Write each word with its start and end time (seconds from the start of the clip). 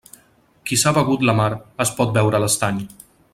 Qui 0.69 0.77
s'ha 0.83 0.93
begut 0.95 1.25
la 1.31 1.35
mar, 1.41 1.51
es 1.85 1.93
pot 2.01 2.17
beure 2.17 2.41
l'estany. 2.45 2.81